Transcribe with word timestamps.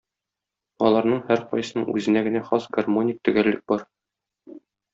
Аларның 0.87 1.19
һәркайсының 1.27 1.85
үзенә 1.93 2.23
генә 2.29 2.43
хас 2.49 2.67
гармоник 2.79 3.21
төгәллек 3.29 3.63
бар. 3.73 3.85